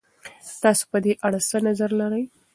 [0.61, 2.23] تاسې په دې اړه څه نظر لرئ؟